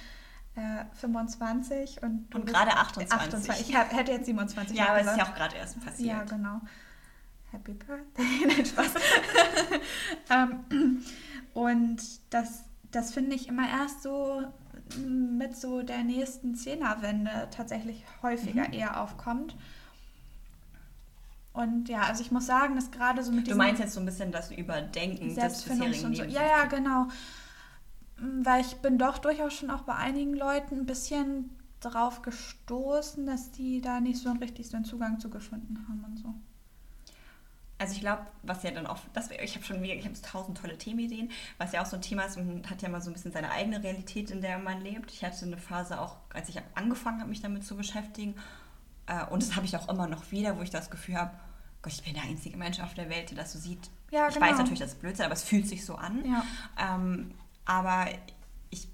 [0.56, 3.13] äh, 25 und Und gerade 28.
[3.13, 3.69] 28.
[3.69, 6.10] Ich hab, hätte jetzt 27 ja, aber es ist ja auch gerade erst passiert.
[6.10, 6.60] Ja, genau.
[7.52, 8.25] Happy Birthday.
[8.47, 8.93] Nein, Spaß.
[10.30, 11.04] ähm,
[11.54, 14.43] Und das, das finde ich immer erst so
[14.97, 18.73] mit so der nächsten Zehnerwende tatsächlich häufiger Mhm.
[18.73, 19.56] eher aufkommt.
[21.54, 24.06] Und ja, also ich muss sagen, dass gerade so mit Du meinst jetzt so ein
[24.06, 26.23] bisschen das Überdenken des bisherigen und so.
[26.23, 27.08] Ja, ja, genau.
[28.17, 31.49] Mm, Weil ich bin doch durchaus schon auch bei einigen Leuten ein bisschen
[31.82, 36.04] drauf gestoßen, dass die da nicht so einen richtig so einen Zugang zu gefunden haben
[36.06, 36.34] und so.
[37.79, 40.77] Also ich glaube, was ja dann auch, das, ich habe schon ich habe tausend tolle
[40.77, 43.31] Themenideen, was ja auch so ein Thema ist, man hat ja mal so ein bisschen
[43.31, 45.11] seine eigene Realität, in der man lebt.
[45.11, 48.35] Ich hatte eine Phase auch, als ich angefangen habe, mich damit zu beschäftigen,
[49.09, 51.31] äh, und das habe ich auch immer noch wieder, wo ich das Gefühl habe,
[51.81, 53.89] Gott, ich bin der einzige Mensch auf der Welt, der das so sieht.
[54.11, 54.47] Ja, ich genau.
[54.47, 56.23] weiß natürlich, das ist Blödsinn, aber es fühlt sich so an.
[56.25, 56.43] Ja.
[56.77, 57.33] Ähm,
[57.65, 58.07] aber
[58.69, 58.87] ich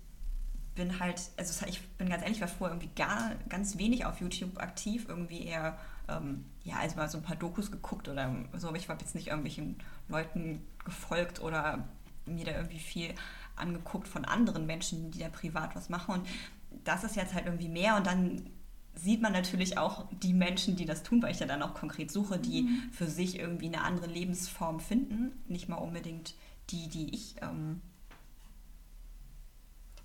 [0.76, 4.22] bin halt, also ich bin ganz ehrlich, ich war vorher irgendwie gar, ganz wenig auf
[4.22, 8.68] YouTube aktiv, irgendwie eher, ähm, ja, also mal so ein paar Dokus geguckt oder so,
[8.68, 9.78] aber ich habe jetzt nicht irgendwelchen
[10.10, 11.88] Leuten gefolgt oder
[12.26, 13.14] mir da irgendwie viel
[13.56, 16.16] angeguckt von anderen Menschen, die da privat was machen.
[16.16, 16.28] Und
[16.84, 17.96] das ist jetzt halt irgendwie mehr.
[17.96, 18.50] Und dann
[18.96, 22.12] sieht man natürlich auch die Menschen, die das tun, weil ich ja dann auch konkret
[22.12, 26.34] suche, die für sich irgendwie eine andere Lebensform finden, nicht mal unbedingt
[26.72, 27.82] die, die ich ähm,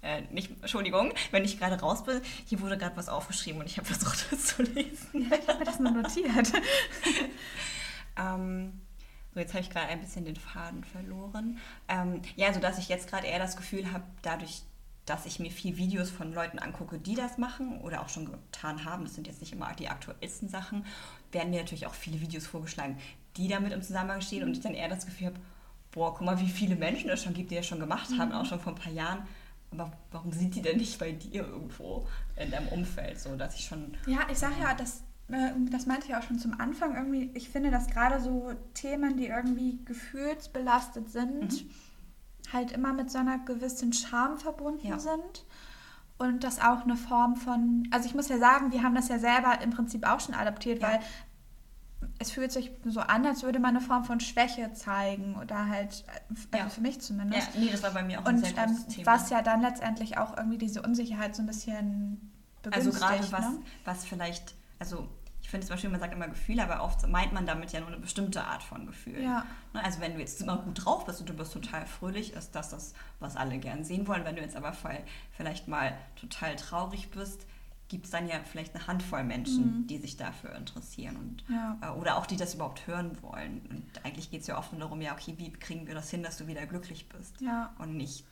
[0.03, 3.77] äh, nicht, Entschuldigung, wenn ich gerade raus bin, hier wurde gerade was aufgeschrieben und ich
[3.77, 5.31] habe versucht, das zu lesen.
[5.31, 6.53] Ja, ich habe mir das nur notiert.
[8.17, 8.81] Ähm,
[9.33, 11.59] so, jetzt habe ich gerade ein bisschen den Faden verloren.
[11.89, 14.63] Ähm, ja, so dass ich jetzt gerade eher das Gefühl habe, dadurch,
[15.07, 18.85] dass ich mir viel Videos von Leuten angucke, die das machen oder auch schon getan
[18.85, 20.85] haben, das sind jetzt nicht immer die aktuellsten Sachen,
[21.33, 22.99] werden mir natürlich auch viele Videos vorgeschlagen,
[23.37, 25.41] die damit im Zusammenhang stehen und ich dann eher das Gefühl habe,
[25.93, 28.47] boah, guck mal, wie viele Menschen es schon gibt, die das schon gemacht haben, auch
[28.47, 29.27] schon vor ein paar Jahren.
[29.73, 32.07] Aber warum sind die denn nicht bei dir irgendwo
[32.37, 33.21] in deinem Umfeld?
[33.21, 33.97] So, dass ich schon.
[34.07, 37.31] Ja, ich sage ja, das, äh, das meinte ich auch schon zum Anfang irgendwie.
[37.35, 41.65] Ich finde, dass gerade so Themen, die irgendwie gefühlsbelastet sind,
[42.53, 44.99] halt immer mit so einer gewissen Scham verbunden Ja.
[44.99, 45.45] sind.
[46.19, 49.19] Und das auch eine Form von, also ich muss ja sagen, wir haben das ja
[49.19, 50.89] selber im Prinzip auch schon adaptiert, Ja.
[50.89, 51.01] weil
[52.19, 56.05] es fühlt sich so an, als würde man eine Form von Schwäche zeigen oder halt,
[56.29, 56.69] also Ja.
[56.69, 57.55] für mich Ja, zumindest.
[57.57, 59.07] nee, das war bei mir auch ein Und sehr ähm, Thema.
[59.13, 62.31] was ja dann letztendlich auch irgendwie diese Unsicherheit so ein bisschen
[62.71, 63.01] Also begünstigt.
[63.01, 63.59] gerade was, ne?
[63.85, 65.09] was vielleicht, also
[65.43, 67.81] ich finde es zum Beispiel, man sagt immer Gefühle, aber oft meint man damit ja
[67.81, 69.23] nur eine bestimmte Art von Gefühl.
[69.23, 69.45] Ja.
[69.73, 72.55] Ne, Also wenn du jetzt immer gut drauf bist und du bist total fröhlich, ist
[72.55, 74.25] das das, was alle gern sehen wollen.
[74.25, 74.75] Wenn du jetzt aber
[75.33, 77.47] vielleicht mal total traurig bist,
[77.91, 81.55] gibt es dann ja vielleicht eine Handvoll Menschen, die sich dafür interessieren und Mhm.
[81.55, 81.79] Ja.
[81.83, 83.61] äh, oder auch die das überhaupt hören wollen.
[83.69, 86.23] Und eigentlich geht es ja oft nur darum, ja, okay, wie kriegen wir das hin,
[86.23, 87.39] dass du wieder glücklich bist?
[87.43, 87.75] Ja.
[87.79, 88.25] Und nicht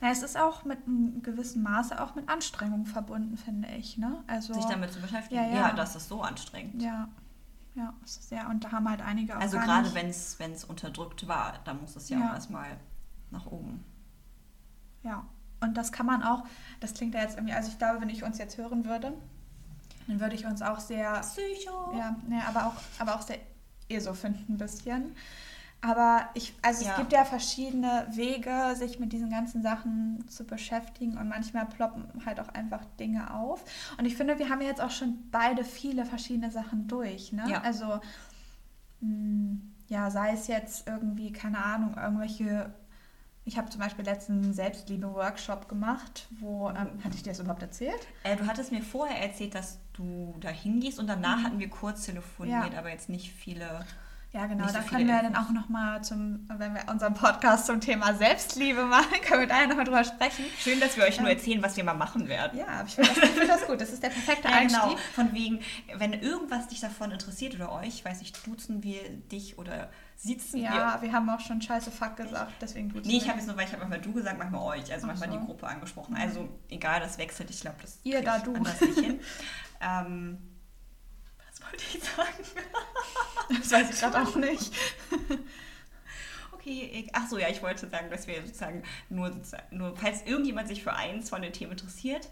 [0.00, 3.96] Na, es ist auch mit einem gewissen Maße auch mit Anstrengung verbunden, finde ich.
[3.96, 4.22] Ne?
[4.26, 5.40] Also, sich damit zu beschäftigen.
[5.40, 5.72] Ja, Ja, ja.
[5.72, 6.82] das ist so anstrengend.
[6.82, 7.08] Ja,
[7.76, 8.48] ja, ist sehr.
[8.50, 12.08] Und da haben halt einige auch Also gerade wenn es unterdrückt war, dann muss es
[12.10, 12.30] ja, Ja.
[12.30, 12.76] auch erstmal
[13.30, 13.84] nach oben.
[15.04, 15.24] Ja,
[15.64, 16.44] und das kann man auch,
[16.80, 19.12] das klingt ja jetzt irgendwie, also ich glaube, wenn ich uns jetzt hören würde,
[20.06, 21.96] dann würde ich uns auch sehr Psycho.
[21.98, 23.38] Ja, ne, aber auch, aber auch sehr
[23.88, 25.16] ESO finden ein bisschen.
[25.80, 26.92] Aber ich, also Ja.
[26.92, 32.06] es gibt ja verschiedene Wege, sich mit diesen ganzen Sachen zu beschäftigen und manchmal ploppen
[32.24, 33.62] halt auch einfach Dinge auf.
[33.98, 37.32] Und ich finde, wir haben jetzt auch schon beide viele verschiedene Sachen durch.
[37.32, 37.44] Ne?
[37.48, 37.60] Ja.
[37.60, 38.00] Also,
[39.00, 42.72] mh, ja, sei es jetzt irgendwie, keine Ahnung, irgendwelche.
[43.46, 48.06] Ich habe zum Beispiel letzten Selbstliebe-Workshop gemacht, wo, ähm, hatte ich dir das überhaupt erzählt?
[48.22, 52.06] Äh, du hattest mir vorher erzählt, dass du da hingehst und danach hatten wir kurz
[52.06, 52.72] telefoniert, Mhm.
[52.72, 52.78] Ja.
[52.78, 53.84] aber jetzt nicht viele.
[54.32, 54.66] Ja, genau.
[54.66, 55.44] So Da können wir dann Infos.
[55.46, 59.66] auch nochmal zum, wenn wir unseren Podcast zum Thema Selbstliebe machen, können wir da ja
[59.68, 60.44] nochmal drüber sprechen.
[60.58, 62.58] Schön, dass wir euch nur Ähm, erzählen, was wir mal machen werden.
[62.58, 63.80] Ja, ich finde das, find das gut.
[63.80, 64.82] Das ist der perfekte Ja, Einstieg.
[64.82, 64.96] genau.
[65.14, 65.60] Von wegen,
[65.98, 70.64] wenn irgendwas dich davon interessiert oder euch, weiß ich, duzen wir dich oder sitzen wir.
[70.64, 73.04] Ja, wir haben auch schon scheiße Fuck gesagt, deswegen gut.
[73.06, 75.30] Nee, ich habe jetzt nur, weil ich habe manchmal du gesagt, manchmal euch, also manchmal
[75.30, 75.38] so.
[75.38, 76.16] die Gruppe angesprochen.
[76.16, 78.54] Also egal, das wechselt, ich glaube, das Ihr da, du.
[78.54, 79.20] anders nicht hin.
[79.80, 80.38] ähm,
[81.50, 82.44] was wollte ich sagen?
[83.58, 84.72] Das weiß ich gerade auch nicht.
[86.66, 89.30] Okay, ach so, ja, ich wollte sagen, dass wir sozusagen nur,
[89.70, 92.30] nur falls irgendjemand sich für eins von den Themen interessiert,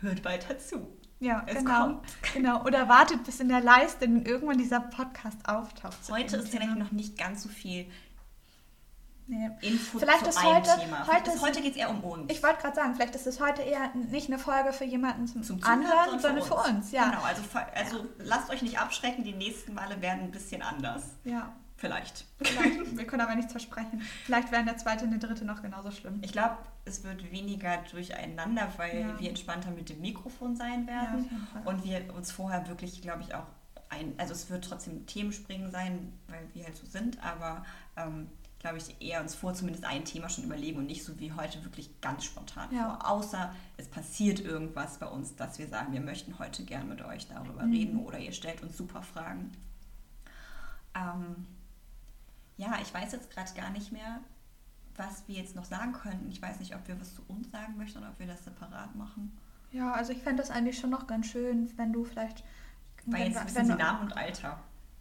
[0.00, 0.96] hört weiter zu.
[1.24, 1.80] Ja, Es genau.
[1.86, 2.06] kommt.
[2.34, 2.62] genau.
[2.64, 5.96] Oder wartet bis in der Leiste, wenn irgendwann dieser Podcast auftaucht.
[6.10, 7.86] Heute ist ja noch nicht ganz so viel
[9.26, 9.48] Nee.
[9.62, 10.98] Info Vielleicht zu ist einem heute- Thema.
[10.98, 12.30] heute Vielleicht ist, ist- heute geht es eher um uns.
[12.30, 15.42] Ich wollte gerade sagen, vielleicht ist es heute eher nicht eine Folge für jemanden zum,
[15.42, 16.92] Zum Zuhören, Anhören, sondern für uns.
[16.92, 17.06] Ja.
[17.08, 17.40] Genau, also,
[17.74, 21.04] also lasst euch nicht abschrecken, die nächsten Male werden ein bisschen anders.
[21.24, 21.50] ja.
[21.76, 22.24] Vielleicht.
[22.40, 22.96] Vielleicht.
[22.96, 24.00] Wir können aber nichts versprechen.
[24.24, 26.20] Vielleicht werden der zweite und der dritte noch genauso schlimm.
[26.22, 29.20] Ich glaube, es wird weniger durcheinander, weil Ja.
[29.20, 31.30] wir entspannter mit dem Mikrofon sein Ja, werden.
[31.52, 31.62] Fall.
[31.66, 33.46] und wir uns vorher wirklich, glaube ich, auch
[33.90, 34.14] ein.
[34.18, 37.64] Also, es wird trotzdem Themenspringen sein, weil wir halt so sind, aber
[37.96, 38.28] ähm,
[38.60, 41.62] glaube ich, eher uns vor, zumindest ein Thema schon überlegen und nicht so wie heute
[41.64, 42.96] wirklich ganz spontan Ja.
[42.98, 43.10] vor.
[43.10, 47.26] Außer es passiert irgendwas bei uns, dass wir sagen, wir möchten heute gern mit euch
[47.28, 47.72] darüber Mhm.
[47.72, 49.52] reden oder ihr stellt uns super Fragen.
[50.94, 51.46] Ähm,
[52.56, 54.20] ja, ich weiß jetzt gerade gar nicht mehr,
[54.96, 56.30] was wir jetzt noch sagen könnten.
[56.30, 58.94] Ich weiß nicht, ob wir was zu uns sagen möchten oder ob wir das separat
[58.94, 59.36] machen.
[59.72, 62.44] Ja, also ich fände das eigentlich schon noch ganz schön, wenn du vielleicht.
[63.06, 64.58] Weil jetzt wissen sie Namen und Alter.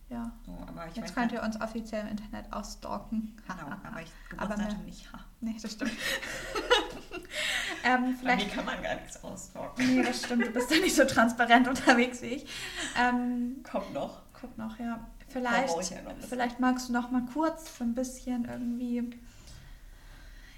[0.09, 0.31] Ja.
[0.45, 3.35] So, aber ich Jetzt könnt ihr uns offiziell im Internet ausstalken.
[3.47, 5.11] genau, aber ich Geburtsdatum nicht.
[5.13, 5.19] Ha.
[5.41, 5.91] Nee, das stimmt.
[7.83, 8.53] ähm, Bei mir vielleicht.
[8.53, 9.95] kann man gar nichts ausdrucken.
[9.95, 10.45] Nee, das stimmt.
[10.45, 12.45] Du bist ja nicht so transparent unterwegs wie ich.
[12.99, 14.21] Ähm, Kommt noch.
[14.39, 14.99] guck noch, ja.
[15.33, 19.19] Da Vielleicht, ja vielleicht magst du noch mal kurz so ein bisschen irgendwie.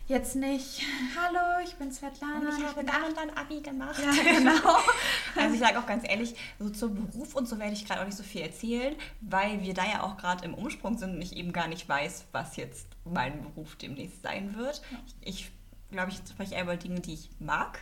[0.08, 0.84] Jetzt nicht,
[1.20, 3.18] hallo, ich bin Svetlana, ich, bin acht.
[3.18, 4.00] dann Abi gemacht.
[4.00, 4.78] Ja, genau.
[5.36, 8.06] Also ich sage auch ganz ehrlich, so zum Beruf und so werde ich gerade auch
[8.06, 11.36] nicht so viel erzählen, weil wir da ja auch gerade im Umsprung sind und ich
[11.36, 14.84] eben gar nicht weiß, was jetzt mein Beruf demnächst sein wird.
[15.22, 15.52] Ich
[15.92, 17.80] glaube, ich spreche eher über Dinge, die ich mag,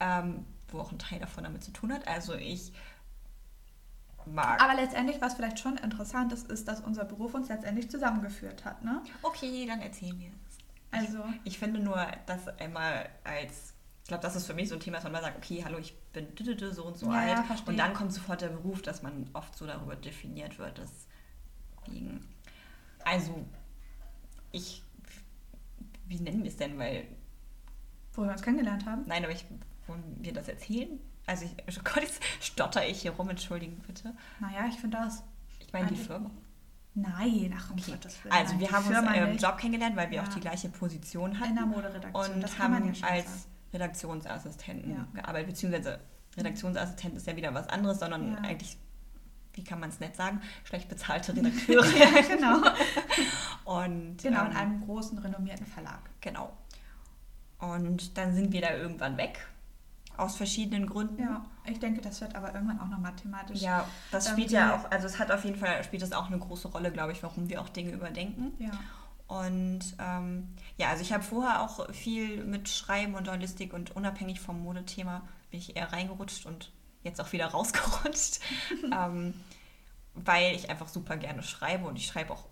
[0.00, 2.08] ähm, wo auch ein Teil davon damit zu tun hat.
[2.08, 2.72] Also ich
[4.26, 4.62] mag.
[4.62, 8.84] Aber letztendlich, was vielleicht schon interessant ist, ist, dass unser Beruf uns letztendlich zusammengeführt hat.
[8.84, 9.02] Ne?
[9.22, 10.58] okay, dann erzählen wir es.
[10.92, 14.80] Also, Ich finde nur, dass einmal als, ich glaube, das ist für mich so ein
[14.80, 16.26] Thema, dass man mal sagt, okay, hallo, ich bin
[16.72, 17.46] so und so Ja, ja, alt.
[17.46, 17.70] verstehe.
[17.72, 20.80] und dann kommt sofort der Beruf, dass man oft so darüber definiert wird.
[21.86, 22.26] Deswegen,
[23.04, 23.46] also,
[24.52, 24.82] ich,
[26.06, 26.76] wie nennen wir es denn?
[26.78, 27.06] Weil,
[28.14, 29.04] wo wir uns kennengelernt haben.
[29.06, 29.44] nein, aber ich,
[29.86, 30.98] wollen wir das erzählen?
[31.26, 34.14] Also, ich, oh Gott, jetzt stotter ich hier rum, entschuldigen bitte.
[34.40, 35.22] Naja, ich finde das.
[35.60, 36.30] Ich meine, die Firma.
[36.94, 37.92] Nein, ach, um Okay.
[37.92, 39.42] Gottes Willen, Also, wir haben uns Firma im nicht.
[39.42, 40.22] Job kennengelernt, weil wir Ja.
[40.24, 41.50] auch die gleiche Position hatten.
[41.50, 42.34] in der Moderedaktion.
[42.42, 43.44] und haben ja schon als sagen.
[43.72, 45.06] Redaktionsassistenten Ja.
[45.14, 46.00] gearbeitet, beziehungsweise
[46.36, 48.76] Redaktionsassistent ist ja wieder was anderes, sondern eigentlich,
[49.54, 51.86] wie kann man es nett sagen, schlecht bezahlte Redakteure.
[51.96, 52.60] ja, genau.
[53.64, 56.10] und Genau, in ähm, einem großen, renommierten Verlag.
[56.20, 56.52] genau.
[57.58, 59.46] Und dann sind wir da irgendwann weg,
[60.20, 61.22] aus verschiedenen Gründen.
[61.22, 63.60] Ja, ich denke, das wird aber irgendwann auch noch mathematisch.
[63.60, 66.26] Ja, das Ähm, spielt ja auch, also es hat auf jeden Fall, spielt das auch
[66.26, 68.52] eine große Rolle, glaube ich, warum wir auch Dinge überdenken.
[68.58, 68.70] Ja.
[69.26, 74.40] Und ähm, ja, also ich habe vorher auch viel mit Schreiben und Journalistik und unabhängig
[74.40, 78.40] vom Modethema bin ich eher reingerutscht und jetzt auch wieder rausgerutscht,
[78.92, 79.34] ähm,
[80.14, 82.46] weil ich einfach super gerne schreibe und ich schreibe auch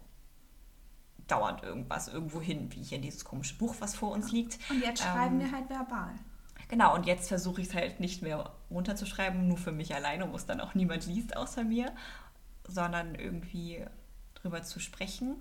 [1.26, 4.58] dauernd irgendwas irgendwo hin, wie hier dieses komische Buch, was vor uns liegt.
[4.70, 6.14] Und jetzt schreiben Ähm, wir halt verbal.
[6.68, 10.36] Genau, und jetzt versuche ich es halt nicht mehr runterzuschreiben, nur für mich alleine, wo
[10.36, 11.92] es dann auch niemand liest außer mir,
[12.66, 13.84] sondern irgendwie
[14.34, 15.36] drüber zu sprechen.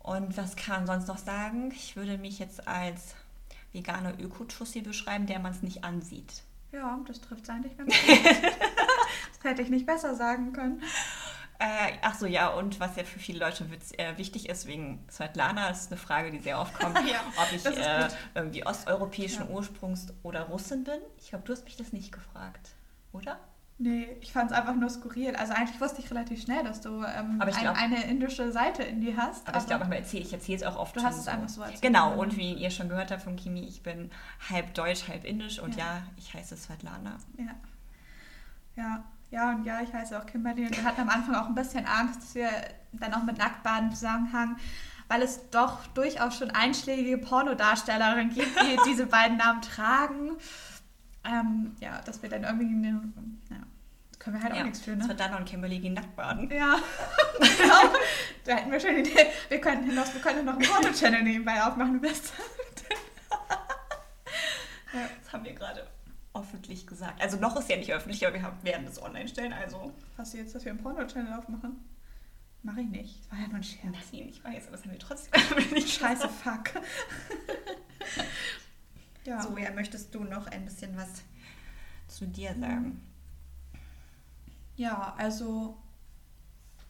[0.00, 1.70] Und was kann man sonst noch sagen?
[1.72, 3.14] Ich würde mich jetzt als
[3.72, 6.42] vegane Öko-Tussi beschreiben, der man es nicht ansieht.
[6.72, 8.18] Ja, das trifft es eigentlich ganz gut.
[8.24, 10.82] das hätte ich nicht besser sagen können.
[11.60, 15.04] Äh, ach so, ja, und was ja für viele Leute witz, äh, wichtig ist, wegen
[15.10, 19.44] Svetlana, das ist eine Frage, die sehr oft kommt, Ja, ob ich äh, irgendwie osteuropäischen
[19.46, 19.50] Ja.
[19.50, 20.98] Ursprungs oder Russin bin.
[21.18, 22.70] Ich glaube, du hast mich das nicht gefragt,
[23.12, 23.38] oder?
[23.76, 25.34] Nee, ich fand es einfach nur skurril.
[25.36, 28.82] Also eigentlich wusste ich relativ schnell, dass du ähm, Aber ein, glaub- eine indische Seite
[28.82, 29.48] in dir hast.
[29.48, 31.30] Aber ich glaube, erzähle ich erzähle es auch oft Du schon hast es so.
[31.30, 31.80] einfach so erzählt.
[31.82, 34.10] Genau, und wie ihr schon gehört habt von Kimi, ich bin
[34.50, 35.84] halb deutsch, halb indisch und Ja.
[35.96, 37.16] ja, ich heiße Svetlana.
[37.38, 37.54] Ja.
[38.76, 41.54] Ja, ja und ja, ich heiße auch Kimberly und wir hatten am Anfang auch ein
[41.54, 42.50] bisschen Angst, dass wir
[42.92, 44.56] dann auch mit Nacktbaden zusammenhängen,
[45.08, 50.32] weil es doch durchaus schon einschlägige Pornodarstellerinnen gibt, die diese beiden Namen tragen.
[51.24, 53.02] Ähm, ja, dass wir dann irgendwie, eine,
[53.50, 53.56] ja,
[54.18, 55.04] können wir halt auch Ja, nichts für, ne?
[55.04, 56.50] Svetlana und Kimberly gehen nackt baden.
[56.50, 56.76] Ja,
[57.38, 57.94] genau.
[58.44, 61.62] Da hätten wir schon die Idee, wir könnten noch, wir könnten noch einen Porno-Channel nebenbei
[61.62, 62.32] aufmachen, Beste.
[64.92, 65.86] Das haben wir gerade
[66.34, 67.20] öffentlich gesagt.
[67.20, 70.34] Also noch ist ja nicht öffentlich, aber wir haben, werden es online stellen, also Hast
[70.34, 71.78] du jetzt, dass wir einen Porno-Channel aufmachen?
[72.62, 73.20] Mach ich nicht.
[73.20, 74.12] Das war ja nur ein Scherz.
[74.12, 76.70] nein, ich weiß, aber das haben wir trotzdem öffentlich Scheiße, fuck.
[79.24, 79.42] ja.
[79.42, 81.22] So, ja, möchtest du noch ein bisschen was
[82.08, 83.00] zu dir sagen?
[84.80, 85.76] ja, also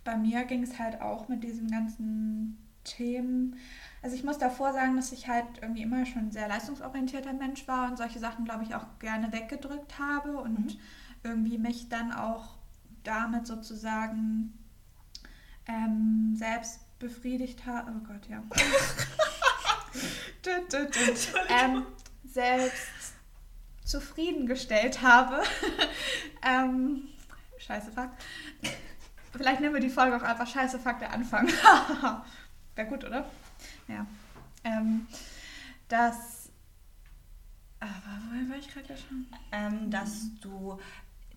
[0.05, 3.57] bei mir ging es halt auch mit diesen ganzen Themen.
[4.03, 7.69] Also ich muss davor sagen, dass ich halt irgendwie immer schon ein sehr leistungsorientierter Mensch
[7.69, 10.81] war und solche Sachen, glaube ich, auch gerne weggedrückt habe und Mhm.
[11.23, 12.57] irgendwie mich dann auch
[13.05, 14.53] damit sozusagen
[15.67, 17.93] ähm, selbst befriedigt habe.
[17.95, 18.43] Oh Gott, ja.
[20.43, 20.75] Tut.
[21.49, 21.87] ähm,
[22.25, 23.15] selbst
[23.85, 25.43] zufriedengestellt habe.
[26.43, 27.09] ähm,
[27.59, 28.11] scheiße Fuck.
[29.33, 31.49] Vielleicht nehmen wir die Folge auch einfach Scheiße Fuck der Anfang.
[32.81, 33.27] Wäre gut, oder?
[33.89, 34.07] Ja.
[34.65, 35.07] Ähm,
[35.89, 36.49] das.
[37.79, 37.87] Ah,
[38.31, 39.27] wo war ich gerade schon?
[39.53, 40.79] Ähm, dass du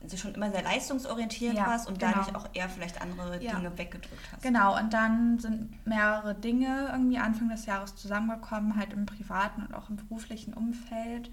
[0.01, 2.13] du schon immer sehr leistungsorientiert Ja, warst und genau.
[2.13, 3.55] dadurch auch eher vielleicht andere Ja.
[3.55, 4.41] Dinge weggedrückt hast.
[4.41, 9.73] Genau, und dann sind mehrere Dinge irgendwie Anfang des Jahres zusammengekommen, halt im privaten und
[9.73, 11.29] auch im beruflichen Umfeld,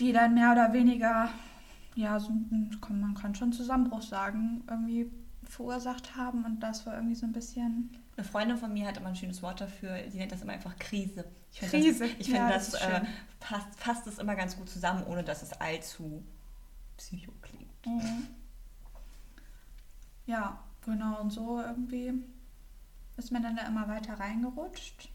[0.00, 1.30] die dann mehr oder weniger,
[1.94, 2.30] ja, so,
[2.90, 5.10] man kann schon Zusammenbruch sagen, irgendwie
[5.44, 6.44] verursacht haben.
[6.44, 7.96] Und das war irgendwie so ein bisschen.
[8.16, 10.76] Eine Freundin von mir hat immer ein schönes Wort dafür, sie nennt das immer einfach
[10.78, 11.24] Krise.
[11.50, 13.00] Ich finde Krise, das, ich ja, finde das das, äh,
[13.40, 16.22] passt, fasst es immer ganz gut zusammen, ohne dass es allzu
[16.98, 17.86] psycho klingt.
[17.86, 18.28] Mhm.
[20.26, 22.12] Ja, genau, und so irgendwie
[23.16, 25.08] ist man dann da immer weiter reingerutscht.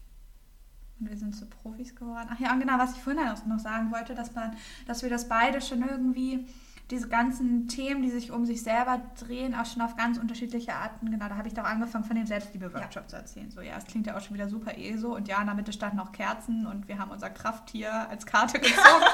[1.00, 2.28] Und wir sind zu Profis geworden.
[2.30, 4.56] Ach ja, genau, was ich vorhin noch noch sagen wollte, dass, man,
[4.86, 6.46] dass wir das beide schon irgendwie,
[6.90, 11.10] diese ganzen Themen, die sich um sich selber drehen, auch schon auf ganz unterschiedliche Arten,
[11.10, 13.50] genau, da habe ich doch angefangen, von dem Selbstliebe-Workshop zu erzählen.
[13.50, 15.14] So, ja, es klingt ja auch schon wieder super eh so.
[15.14, 18.58] Und ja, in der Mitte standen auch Kerzen und wir haben unser Krafttier als Karte
[18.60, 19.04] gezogen.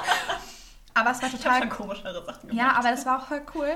[0.97, 2.57] Aber es war Ich total schon komischere Sachen gemacht.
[2.57, 3.67] ja, aber das war auch voll cool,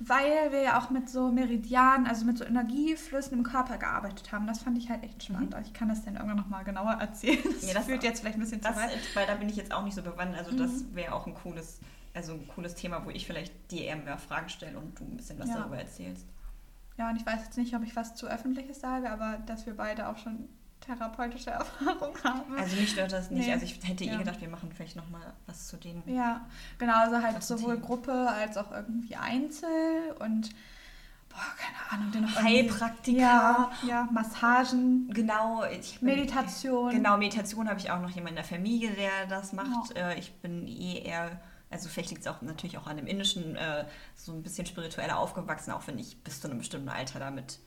[0.00, 4.46] weil wir ja auch mit so Meridianen, also mit so Energieflüssen im Körper gearbeitet haben.
[4.46, 5.56] Das fand ich halt echt spannend.
[5.62, 7.38] Ich kann das dann irgendwann nochmal genauer erzählen.
[7.42, 7.68] Das, Mhm.
[7.68, 8.90] Ja, das- führt jetzt vielleicht ein bisschen zu Das, weit.
[9.14, 10.44] weil da bin ich jetzt auch nicht so bewandert.
[10.44, 10.94] Also das Mhm.
[10.96, 11.80] wäre auch ein cooles,
[12.16, 15.16] also ein cooles Thema, wo ich vielleicht dir eher mehr Fragen stelle und du ein
[15.16, 15.56] bisschen was Ja.
[15.58, 16.26] darüber erzählst.
[16.98, 19.76] Ja, und ich weiß jetzt nicht, ob ich was zu Öffentliches sage, aber dass wir
[19.76, 20.48] beide auch schon
[20.80, 22.56] therapeutische Erfahrung haben.
[22.58, 23.46] Also mich stört das nicht.
[23.46, 23.52] Nee.
[23.52, 24.18] Also ich hätte eh Ja.
[24.18, 26.02] gedacht, wir machen vielleicht nochmal was zu denen.
[26.06, 26.46] ja,
[26.78, 27.86] genau, also halt sowohl Thema.
[27.86, 29.68] Gruppe als auch irgendwie Einzel
[30.20, 30.50] und
[31.28, 33.18] boah, keine Ahnung, den noch Heilpraktika.
[33.20, 36.90] Ja, ja, Massagen, Genau, ich bin, Meditation.
[36.92, 39.94] Genau, Meditation habe ich auch noch jemanden in der Familie, der das macht.
[39.96, 43.56] Äh, Ich bin eh eher, also vielleicht liegt es auch natürlich auch an dem Indischen,
[43.56, 47.58] äh, so ein bisschen spiritueller aufgewachsen, auch wenn ich bis zu einem bestimmten Alter damit,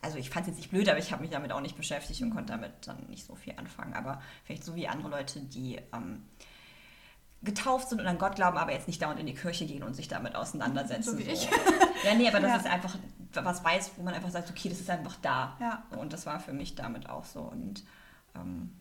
[0.00, 2.20] also ich fand es jetzt nicht blöd, aber ich habe mich damit auch nicht beschäftigt
[2.22, 3.94] und konnte damit dann nicht so viel anfangen.
[3.94, 6.22] Aber vielleicht so wie andere Leute, die ähm,
[7.42, 9.94] getauft sind und an Gott glauben, aber jetzt nicht dauernd in die Kirche gehen und
[9.94, 11.10] sich damit auseinandersetzen.
[11.12, 11.48] So wie ich.
[12.04, 12.56] Ja, nee, aber das Ja.
[12.56, 12.96] ist einfach
[13.34, 15.56] was weiß, wo man einfach sagt, okay, das ist einfach da.
[15.60, 15.84] Ja.
[15.96, 17.42] Und das war für mich damit auch so.
[17.42, 17.84] Und
[18.34, 18.72] ähm,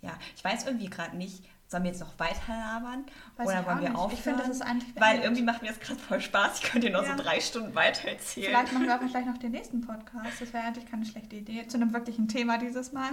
[0.00, 3.04] ja, ich weiß irgendwie gerade nicht, sollen wir jetzt noch weiter labern?
[3.36, 3.98] Weiß oder wollen wir nicht.
[3.98, 4.12] aufhören?
[4.14, 5.24] Ich finde, das ist eigentlich Weil beendet.
[5.24, 6.58] irgendwie macht mir das gerade voll Spaß.
[6.60, 7.16] Ich könnte dir noch Ja.
[7.16, 8.46] so drei Stunden weiter erzählen.
[8.48, 10.40] Vielleicht machen wir auch gleich noch den nächsten Podcast.
[10.40, 11.66] Das wäre eigentlich keine schlechte Idee.
[11.68, 13.10] Zu einem wirklichen Thema dieses Mal.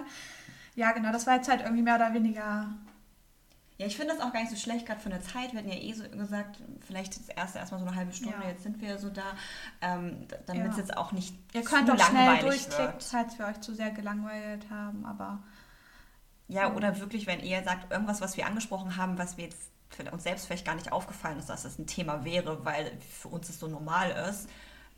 [0.75, 1.11] Ja, genau.
[1.11, 2.67] Das war jetzt halt irgendwie mehr oder weniger.
[3.79, 5.51] Ja, ich finde das auch gar nicht so schlecht, gerade von der Zeit.
[5.53, 8.49] Wir hatten ja eh so gesagt, vielleicht das erste erstmal so eine halbe Stunde, Ja.
[8.49, 9.21] jetzt sind wir so da,
[9.81, 10.81] ähm, damit es Ja.
[10.81, 13.03] jetzt auch nicht Ihr zu könnt auch schnell langweilig durchklicken, wird.
[13.03, 15.05] falls wir euch zu sehr gelangweilt haben.
[15.05, 15.43] Aber
[16.47, 20.09] Ja, oder wirklich, wenn ihr sagt, irgendwas, was wir angesprochen haben, was wir jetzt für
[20.11, 23.49] uns selbst vielleicht gar nicht aufgefallen ist, dass das ein Thema wäre, weil für uns
[23.49, 24.49] es so normal ist,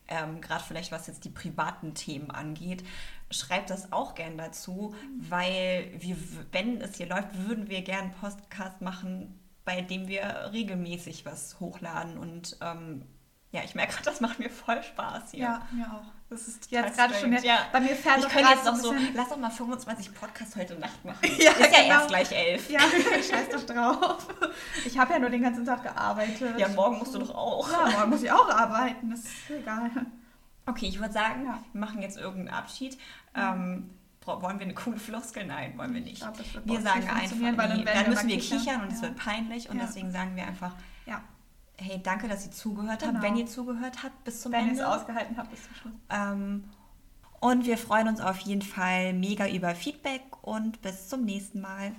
[0.07, 2.83] ähm, gerade vielleicht was jetzt die privaten Themen angeht,
[3.29, 6.17] schreibt das auch gern dazu, weil wir,
[6.51, 11.59] wenn es hier läuft, würden wir gern einen Podcast machen, bei dem wir regelmäßig was
[11.59, 13.05] hochladen und ähm,
[13.51, 15.41] ja, ich merke gerade, das macht mir voll Spaß hier.
[15.41, 16.18] ja, mir auch.
[16.29, 17.33] Das ist Jetzt gerade schon.
[17.33, 20.75] Jetzt, Bei mir fährt Ich könnte jetzt noch so, lass doch mal 25 Podcasts heute
[20.75, 21.17] Nacht machen.
[21.23, 21.93] Ja, ist ja genau.
[21.95, 22.69] erst gleich elf.
[22.69, 22.79] Ja,
[23.15, 24.27] scheiß doch drauf.
[24.85, 26.59] Ich habe ja nur den ganzen Tag gearbeitet.
[26.59, 27.71] Ja, morgen musst du doch auch.
[27.71, 29.09] Ja, morgen muss ich auch arbeiten.
[29.09, 29.89] Das ist egal.
[30.67, 31.63] Okay, ich würde sagen, Ja.
[31.73, 32.99] wir machen jetzt irgendeinen Abschied.
[33.35, 33.89] Ähm,
[34.21, 35.45] bra- wollen wir eine coole Floskel?
[35.47, 36.13] Nein, wollen wir nicht.
[36.13, 38.59] Ich glaub, wir sagen einfach, dann nee, dann müssen wir kichern.
[38.59, 39.07] kichern und es Ja.
[39.07, 39.85] wird peinlich und Ja.
[39.87, 40.77] deswegen sagen wir einfach, Ja,
[41.79, 43.21] hey, danke, dass ihr zugehört habt, Genau.
[43.21, 44.89] wenn ihr zugehört habt bis zum wenn ihr es Ende.
[44.89, 45.93] ausgehalten habt bis zum Schluss.
[46.09, 46.63] Ähm,
[47.39, 51.93] und wir freuen uns auf jeden Fall mega über Feedback und bis zum nächsten Mal.